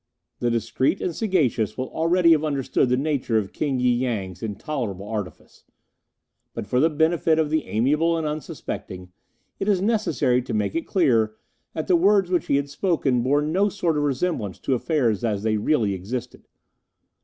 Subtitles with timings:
[0.39, 5.07] "The discreet and sagacious will already have understood the nature of King y Yang's intolerable
[5.07, 5.63] artifice;
[6.55, 9.11] but, for the benefit of the amiable and unsuspecting,
[9.59, 11.35] it is necessary to make it clear
[11.75, 15.43] that the words which he had spoken bore no sort of resemblance to affairs as
[15.43, 16.47] they really existed.